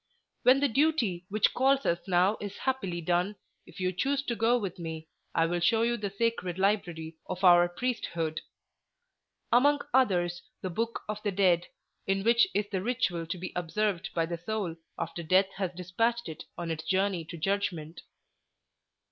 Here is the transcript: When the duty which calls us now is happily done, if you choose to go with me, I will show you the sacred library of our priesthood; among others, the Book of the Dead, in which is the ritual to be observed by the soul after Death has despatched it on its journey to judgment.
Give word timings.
When 0.41 0.61
the 0.61 0.67
duty 0.67 1.27
which 1.29 1.53
calls 1.53 1.85
us 1.85 2.07
now 2.07 2.35
is 2.41 2.57
happily 2.57 3.01
done, 3.01 3.35
if 3.67 3.79
you 3.79 3.91
choose 3.93 4.23
to 4.23 4.35
go 4.35 4.57
with 4.57 4.79
me, 4.79 5.07
I 5.35 5.45
will 5.45 5.59
show 5.59 5.83
you 5.83 5.95
the 5.95 6.09
sacred 6.09 6.57
library 6.57 7.17
of 7.27 7.43
our 7.43 7.69
priesthood; 7.69 8.41
among 9.51 9.81
others, 9.93 10.41
the 10.63 10.71
Book 10.71 11.01
of 11.07 11.21
the 11.21 11.31
Dead, 11.31 11.67
in 12.07 12.23
which 12.23 12.47
is 12.55 12.65
the 12.71 12.81
ritual 12.81 13.27
to 13.27 13.37
be 13.37 13.53
observed 13.55 14.09
by 14.15 14.25
the 14.25 14.39
soul 14.39 14.75
after 14.97 15.21
Death 15.21 15.51
has 15.57 15.71
despatched 15.75 16.27
it 16.27 16.45
on 16.57 16.71
its 16.71 16.83
journey 16.85 17.23
to 17.25 17.37
judgment. 17.37 18.01